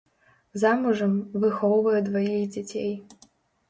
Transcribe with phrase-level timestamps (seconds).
[0.63, 1.13] Замужам,
[1.45, 2.93] выхоўвае дваіх дзяцей.